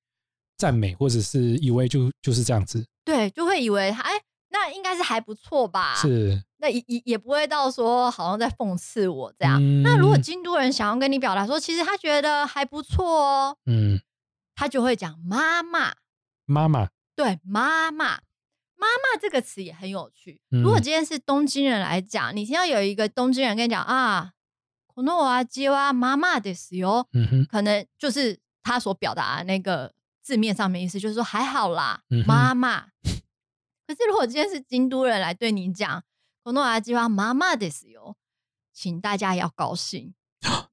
[0.56, 4.12] 赞美，或者是以为就就是这样子， 对，就会以为他哎，
[4.50, 9.58] 那应该是还不错吧？，是，那也也也不会到说好像在讽刺我这样。
[9.60, 14.00] 嗯那如果京都人想要跟你表达说，其实他觉得还不错哦，嗯，
[14.54, 15.94] 他就会讲妈妈。
[16.44, 18.20] 妈妈，对，妈妈，
[18.74, 20.40] 妈妈这个词也很有趣。
[20.48, 24.32] 如果嗯今天是东京人来讲，你听到有一个东京人跟你讲啊，
[24.86, 32.86] このお味は妈妈ですよ，嗯哼，可能就是他所表达的那个 字面上面意思，就是说还好啦嗯，哼妈妈。
[33.86, 36.02] 可是如果今天是京都人来对你讲
[36.44, 38.14] このお味は妈妈ですよ，
[38.74, 40.12] 请大家要高兴，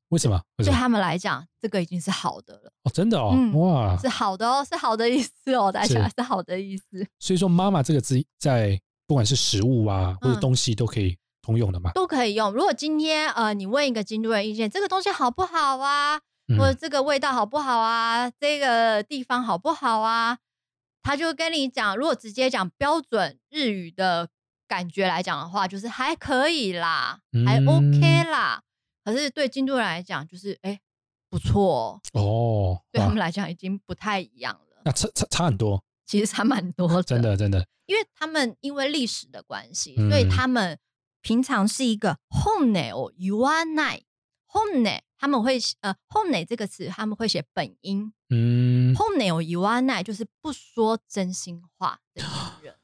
[0.10, 0.42] 为什么？
[0.58, 0.72] 为什么？
[0.72, 7.08] 对他们来讲，这个已经是好的了，哦，真的哦，嗯哇，是好的哦，是好的意思哦，大家是是好的意思。
[7.20, 12.52] 所以说妈妈这个字在不管是食物啊或者嗯东西都可以通用的嘛，都可以用。
[12.52, 16.22] 如果今天呃，你问一个京都人意见，这个东西好不好啊，嗯
[16.59, 20.39] 或者这个味道好不好啊，这个地方好不好啊，
[21.03, 21.97] 他就跟你讲。
[21.97, 24.29] 如果直接讲标准日语的
[24.69, 28.63] 感觉来讲的话，就是还可以啦，还嗯 OK 啦。
[29.05, 30.79] 可是对京都人来讲，就是哎、
[31.29, 34.83] 不错、哦，哦，对他们来讲已经不太一样了。
[34.85, 40.79] 那差差差很多，其实差蛮多的，真的真的，因为他们因为历史的关系，嗯所以他们
[41.23, 44.03] 平常是一个 hone 哦 y o u a n i
[44.49, 48.11] hone，他们会呃 hone 这个词他们会写本音。
[48.31, 52.23] 嗯，hone 哦 y o u a n i 就是不说真心话的
[52.63, 52.75] 人，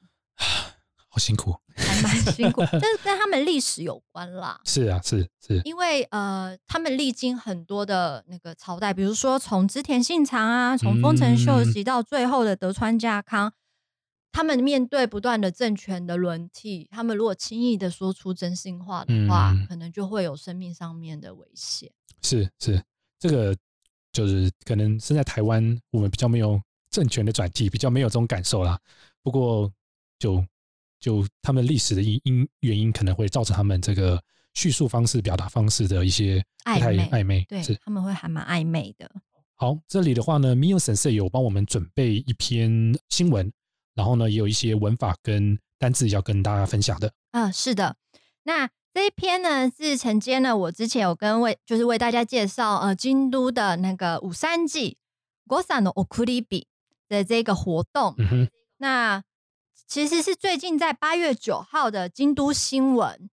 [1.08, 4.60] 好辛苦，还蛮辛苦，但是跟他们历史有关啦。
[4.64, 11.72] 是啊，是是，因为呃，他们历经很多的那个朝代，比如说从织田信长啊，从丰臣秀嗯。
[11.72, 13.50] 吉到最后的德川家康，
[14.36, 21.90] 他们面对不断的政权的轮替，他们如果轻易的说出真心话的话，嗯可能就会有生命上面的危险。
[22.20, 22.84] 是是，
[23.18, 23.56] 这个
[24.12, 28.78] 就是可能身在台湾，我们比较没有政权的转替，比较没有这种感受啦。
[29.22, 29.72] 不过
[30.18, 30.44] 就
[31.00, 34.22] 就他们历史的因因原因，可能会造成他们这个
[34.52, 37.42] 叙述方式、表达方式的一些暧昧暧昧。
[37.48, 39.10] 对是，他们会还蛮暧昧的。
[39.54, 43.50] 好，这里的话呢，Mio Sensei 有帮我们准备一篇新闻，
[43.96, 47.12] 然后呢，也有一些文法跟单字要跟大家分享的。
[47.32, 47.96] 嗯，是的。
[48.44, 54.98] 那这一篇呢是承接了，我之前有跟为就是为大家介绍呃京都的那个五三季
[55.48, 56.66] Gosa no Okuribi
[57.08, 58.14] 的这个活动。
[58.18, 59.22] 嗯哼，那
[59.88, 63.28] 其实是最近在八月九号的京都新闻。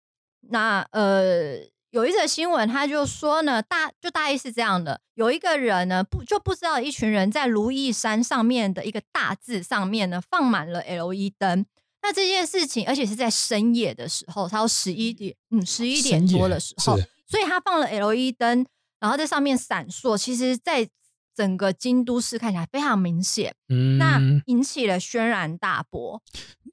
[0.49, 1.59] 那呃，
[1.93, 11.67] 有一则新闻，他就说呢，大就大意是这样的：有一个人呢，不就不知道一群人在如意山上面的一个大字上面呢，放满了 LED 灯。
[12.01, 16.97] 那这件事情，而且是在深夜的时候，超十一点，嗯，十一点多的时候，
[17.29, 18.67] 所以他放了 LED 灯，
[18.99, 20.17] 然后在上面闪烁。
[20.17, 20.89] 其实，在
[21.37, 23.55] 整个京都市看起来非常明显。
[23.69, 26.23] 嗯，那引起了轩然大波，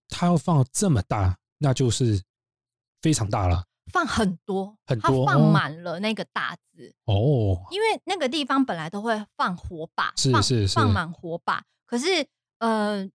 [0.07, 2.23] 他要放这么大，那就是
[3.01, 7.57] 非常大了放很多，很多放满了那个大字，哦。
[7.71, 12.25] 因为那个地方本来都会放火把，是是是放满火把，可是
[12.59, 13.09] 呃，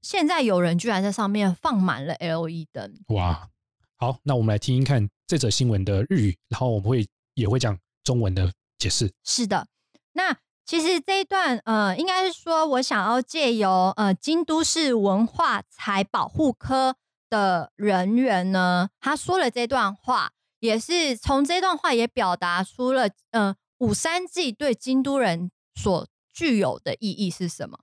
[0.00, 3.48] 现在有人居然在上面放满了 LED 灯，哇，
[3.96, 9.12] 好，那我们来听听看这则新闻的日语，然后我们会也会讲中文的解释。
[9.24, 9.66] 是的，
[10.12, 16.96] 那其实这一段呃，应该是说我想要借由呃京都市文化财保护科
[17.32, 27.78] 的人员呢，他说了这段话，也是从这段话也表达出了呃五三季对京都人所具有的意义是什么？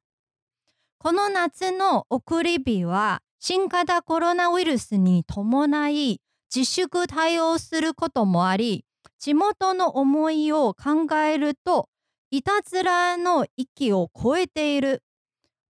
[0.99, 6.21] この夏の送り火は新型コロナウイルスに伴い
[6.53, 8.85] 自粛対応することもあり、
[9.17, 11.89] 地元の思いを考えると、
[12.29, 15.01] いたずらの域を超えている。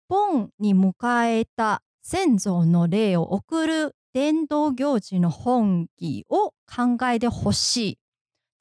[0.07, 0.93] 盆に迎
[1.27, 7.98] えた先祖の霊を送る 伝統行事の本義を考えてほしい。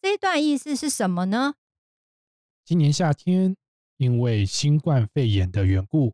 [0.01, 1.55] 这一段意思是什么呢？
[2.65, 3.55] 今年夏天，
[3.97, 6.13] 因为新冠肺炎的缘故，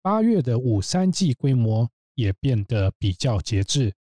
[0.00, 3.94] 八月的五三季规模也变得比较节制。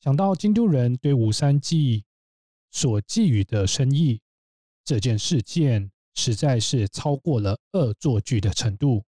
[0.00, 2.04] 想到京都人对五三季
[2.70, 4.20] 所寄予的深意，
[4.84, 9.04] 这件事件实在是超过了恶作剧的程度。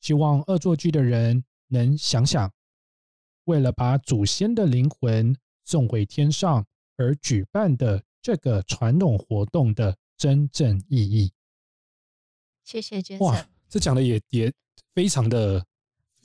[0.00, 2.52] 希望恶作剧的人能想想，
[3.44, 11.32] 为了把祖先的灵魂送回天上而举办的这个传统活动的真正意义。
[12.64, 14.52] 谢谢杰哇。，这讲的也也
[14.94, 15.64] 非常的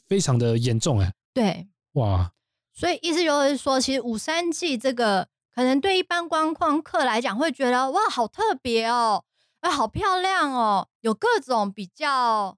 [0.08, 2.34] 非常的严重哎，对，哇，
[2.74, 9.26] 所以意思就是说，其实五三季这个可能对一般观光客来讲会觉得哇，好特别哦，
[9.60, 12.58] 哎，好漂亮哦，有各种比较，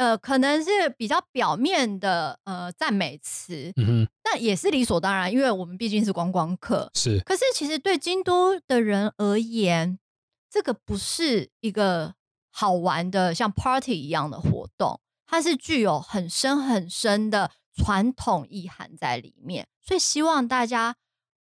[0.00, 6.90] 呃，可能是比较表面的呃赞美词，嗯哼，那也是理所当然，因为我们毕竟是观光客。
[6.94, 9.98] 是可是其实对京都的人而言，
[10.48, 12.14] 这个不是一个
[12.50, 19.68] 好玩的像 party 一样的活动，它是具有很深很深的传统意涵在里面。
[19.82, 20.96] 所以希望大家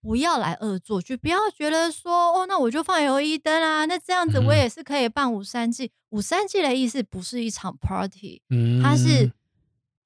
[0.06, 5.92] 不要来恶作剧，不要觉得说哦，那我就放油一灯啊，那这样子我嗯也是可以办五三季。
[6.10, 9.32] 五三季的意思不是一场 party，嗯，它是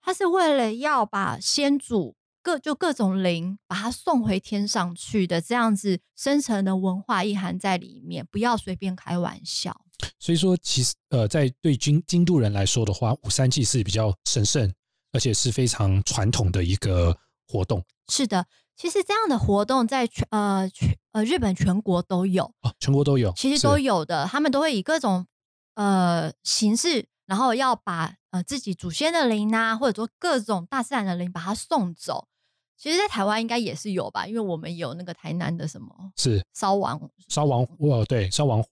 [0.02, 9.82] 它是为了要把先祖各就各种灵把它送回天上去的这样子深层的文化意涵在里面，不要随便开玩笑。
[10.18, 14.74] 所以说，其实呃，在对京京都人来说的话，五三季是比较神圣，
[15.12, 17.18] 而且是非常传统的一个
[17.50, 18.46] 活动是的，
[18.80, 25.28] 其实这样的活动在全呃全呃日本全国都有，哦，全国都有，其实都有的，他们都会以各种
[25.76, 32.30] 呃形式，然后要把呃自己祖先的灵啊，或者说各种大自然的灵把它送走。
[32.78, 38.64] 其实，在台湾应该也是有吧，因为我们有那个台南的什么是烧王烧王哦，对，烧王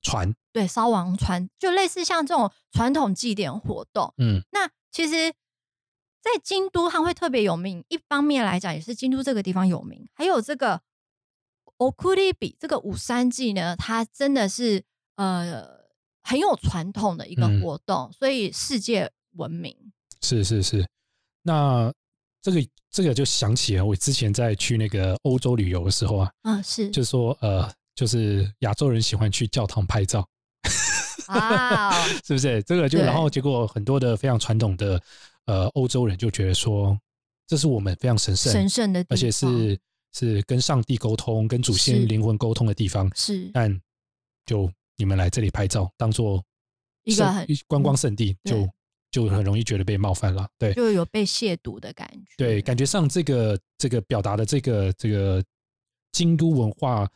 [0.00, 4.14] 船，对，烧王船就类似像这种传统祭典活动。
[4.18, 5.34] 嗯那其实，
[6.26, 10.80] 在京都它会特别有名，一方面来讲也是京都这个地方有名，还有这个
[11.78, 14.82] okuribi 这个五三祭呢，它真的是
[15.16, 15.66] 呃
[16.22, 19.76] 很有传统的一个嗯活动，所以世界闻名。
[20.20, 20.84] 是是是。
[21.42, 21.92] 那
[22.42, 30.26] 这个这个就想起了我之前在去那个欧洲旅游的时候啊，嗯，是就是说呃，就是亚洲人喜欢去教堂拍照，
[31.28, 31.92] 啊，
[32.26, 32.60] 是不是？
[32.64, 35.00] 这个就然后结果很多的非常传统的
[35.46, 36.96] 呃欧洲人就觉得说，
[37.46, 39.78] 这是我们非常神圣，神圣的地方，而且是
[40.12, 43.80] 是跟上帝沟通、跟祖先灵魂沟通的地方，是但
[44.44, 46.42] 就你们来这里拍照，当做
[47.04, 48.52] 一个很观光圣地，对
[49.10, 50.48] 就就很容易觉得被冒犯了。
[50.58, 52.32] 对就有被亵渎的感觉。
[52.36, 55.42] 对，感觉上这个这个表达的这个这个
[56.12, 57.08] 京都文化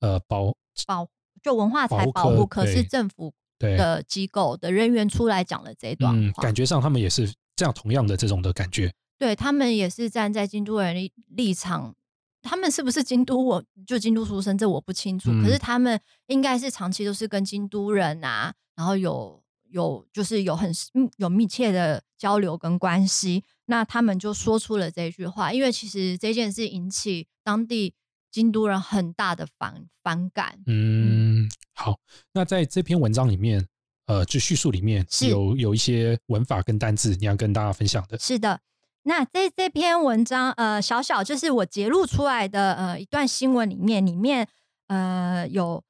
[0.00, 0.54] 呃保
[0.86, 1.08] 保
[1.42, 8.94] 就文化财保护科保护科是政府对的机构的人员出来讲了这一段嗯，感觉上他们也是这样同样的这种的感觉。
[9.18, 11.92] 对他们也是站在京都人立立场，
[12.40, 15.30] 他们是不是京都我就京都出生，这我不清楚。
[15.32, 23.42] 嗯可是他们应该是长期都是跟京都人啊，然后有有就是有很嗯有密切的交流跟关系。
[23.66, 27.92] 那他们就说出了这句话，因为其实这件事引起当地
[28.30, 30.60] 京都人很大的反反感。
[30.66, 31.98] 嗯，好，
[32.32, 33.66] 那在这篇文章里面，
[34.08, 38.18] 呃，就叙述里面是有有一些文法跟单字，你要跟大家分享的。
[38.18, 38.58] 是的，
[39.02, 44.48] 那这这篇文章，呃，小小就是我截录出来的呃一段新闻里面，里面
[44.86, 45.84] 呃有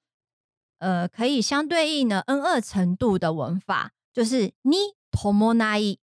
[0.80, 4.76] 呃可以相对应的 N 二程度的文法，就是你
[5.12, 5.98] tomonai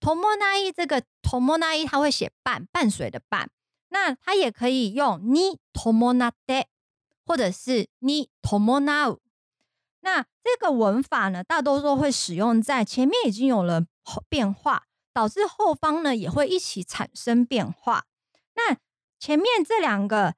[0.00, 3.48] tomonai 这个 tomonai 它会写伴伴随的伴，
[3.90, 6.64] 那它也可以用你 tomonate
[7.24, 9.18] 或者是你 tomonau。
[10.00, 18.04] 那这个文法呢，大多数会使用在前面已经有了后变化，导致后方呢也会一起产生变化。
[18.54, 18.76] 那
[19.18, 20.34] 前面这两个，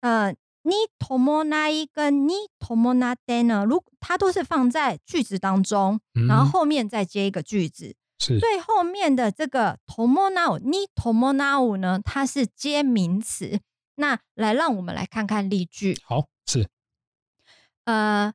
[0.00, 7.96] 呃，你 tomonai 跟你 tomonade 呢，如它都是放在句子当中，嗯然后后面再接一个句子。
[8.18, 13.60] 是最后面的这个 tomonau 你 tomonau 呢，它是接名词。
[13.96, 15.98] 那来让我们来看看例句。
[16.04, 16.68] 好是
[17.84, 18.32] 呃，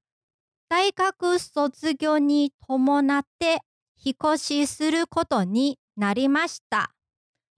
[0.70, 3.60] 大学卒業に伴って
[4.04, 6.90] 引っ越しすることになりました。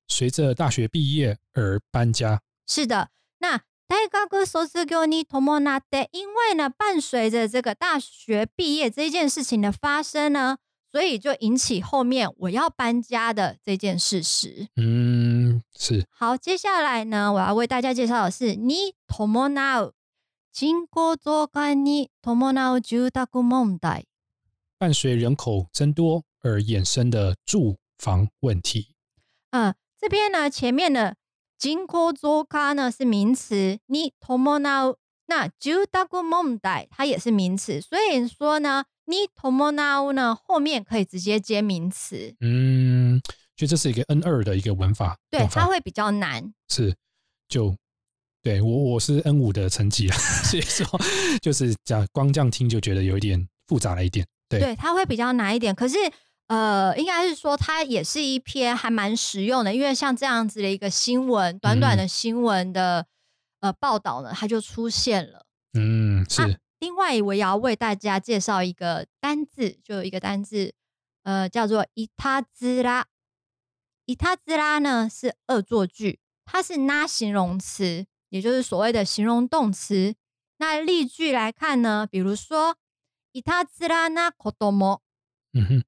[0.06, 2.40] 随着大学毕业而搬家。
[2.66, 10.58] 是的，那大学卒業に伴って，因为呢，伴随着这个大学毕业这件事情的发生呢，
[10.90, 14.68] 所以就引起后面我要搬家的这件事实。
[14.76, 16.06] 嗯，是。
[16.10, 19.26] 好，接下来呢，我要为大家介绍的是你伴
[19.82, 19.92] う
[20.52, 22.36] 人口増加に伴
[22.74, 24.04] う住宅問題。
[24.78, 28.94] 伴随人口增多而衍生的住房问题。
[29.50, 31.16] 嗯，这边呢，前面的
[31.60, 34.96] 人口増加呢是名词，你伴う
[35.26, 38.84] 那住宅問題它也是名词，所以说呢。
[39.10, 40.34] 你 tomonau 呢？
[40.34, 42.36] 后面可以直接接名词。
[42.40, 43.18] 嗯，
[43.56, 45.16] 所以这是一个 N 二的一个文法。
[45.30, 46.52] 对，它会比较难。
[46.68, 46.94] 是，
[47.48, 47.74] 就
[48.43, 50.85] 对我我是 N 五的成绩啊， 所以说
[51.41, 54.27] 就是讲光这样听就觉得有一点复杂了一点。
[54.49, 55.73] 对，对，它会比较难一点。
[55.73, 55.97] 可是
[56.47, 63.07] 呃，应该是说它也是一篇还蛮实用的，因为像这样子的一个新闻，短短的新闻的
[63.61, 65.45] 呃报道呢，它就出现了。
[65.73, 66.59] 嗯，是。
[66.79, 70.73] 另外，我也要为大家介绍一个单字，就有一个单字，
[71.23, 73.05] 呃，叫做“伊塔兹拉”。
[74.05, 80.14] 伊塔兹拉呢是恶作剧，它是拉形容词，也就是所谓的形容动词。
[80.58, 82.76] 那例句来看呢，比如说“
[83.32, 85.02] 伊他兹拉那可多么”，
[85.52, 85.84] 嗯哼，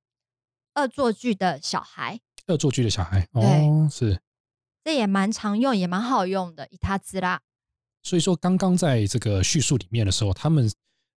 [0.75, 4.21] 恶作剧的小孩，恶作剧的小孩，哦，是，
[4.85, 7.41] 这也蛮常用，也蛮好用的“伊他兹拉”。
[8.03, 10.71] 所以说，刚刚在这个叙述里面的时候，他们。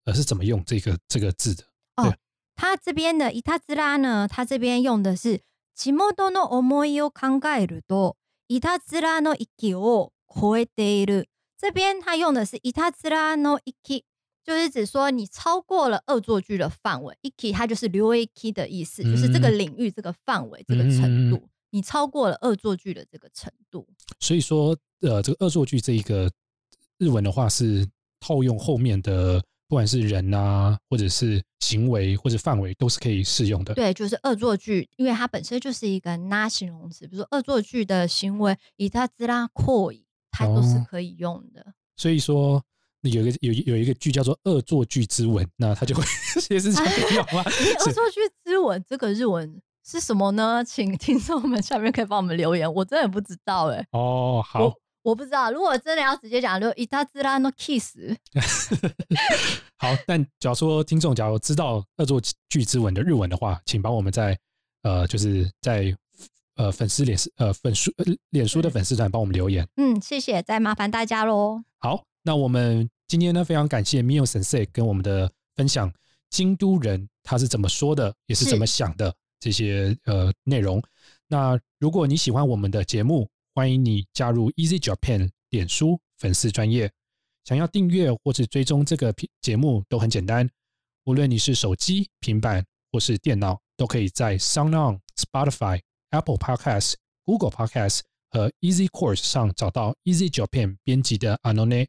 [0.06, 1.64] 呃，是怎么用这个这个字的？
[1.96, 2.14] 哦，
[2.56, 4.28] 他这边的伊塔兹拉呢？
[4.28, 5.40] 他这边用的是“
[5.74, 11.26] 地元の思いを考えると伊塔兹拉の域を 超えている”。
[11.58, 14.04] 这边他用的是“伊塔兹拉の域”，
[14.44, 17.18] 就是指说你超过了恶作剧的范围。
[17.22, 23.88] 域它就是流 A K 的意思，就是这个领域、这个范围、这个程度，你超过了恶作剧的这个程度。
[24.20, 26.30] 所以说，呃，这个恶作剧这一个
[26.98, 27.88] 日文的话是
[28.20, 29.44] 套用后面的。
[29.70, 33.74] 不管是人啊，或者是行为或者范围，都是可以适用的。
[33.74, 39.92] 对，就是恶作剧，因为它本身就是一个拉形容词，比如说恶作剧的行为，以它兹拉扩，
[40.31, 41.65] 它都是可以用的。
[41.97, 42.63] 所以说，
[43.03, 46.03] 有一个有有一个剧叫做《恶作剧之吻》，那他就会
[46.51, 47.43] 也是这样吗？
[47.87, 50.63] 恶作剧之吻这个日文是什么呢？
[50.67, 53.87] 请听众们下面可以帮我们留言，我真的不知道哎。
[53.93, 54.73] 哦，好。
[55.03, 57.97] 我不知道，如果真的要直接讲，就伊塔兹拉诺 kiss。
[59.79, 62.21] 好，但假如说听众假如知道恶作
[62.51, 64.39] 剧之吻的日文的话，请帮我们在
[64.83, 65.97] 呃，就是在
[66.59, 67.91] 呃粉丝脸呃粉书
[68.31, 69.67] 脸书的粉丝团帮我们留言。
[69.77, 71.63] 嗯，谢谢，再麻烦大家喽。
[71.79, 75.93] 好，那我们今天呢，非常感谢 Mio Sensei 跟我们的分享，
[76.29, 80.83] 京都人他是怎么说的，也是怎么想的这些呃内容。
[81.29, 86.91] 那如果你喜欢我们的节目，欢迎你加入 Easy Japan 脸书粉丝专业，
[87.45, 90.49] 想要订阅或是追踪这个节目都很简单。
[91.05, 95.81] 无论你是手机、平板或是电脑，都可以在 SoundOn、Spotify、
[96.11, 96.95] Apple Podcast、
[97.25, 98.01] Google Podcast
[98.31, 101.89] 和 Easy Course 上找到 Easy Japan 编辑的 Anone。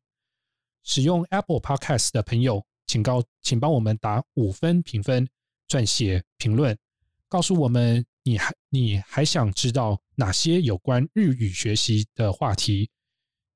[0.84, 5.28] 使用 Apple Podcast 的朋友，请告请帮我们打五分评分，
[5.68, 6.78] 撰写评论，
[7.28, 8.06] 告诉我们。
[8.24, 12.92] 你还你还想知道哪些有关日语学习的话题？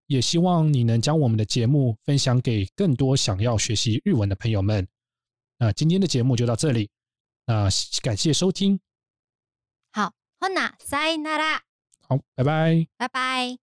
[0.08, 4.88] 也希望你能将我们的节目分享给更多想要学习日文的朋友们。
[5.60, 6.90] 那今天的节目就到这里，
[7.46, 7.70] 那
[8.02, 8.80] 感谢收听。
[10.43, 11.65] 好，ほなさいなら。
[12.09, 13.62] 好，拜拜，拜拜。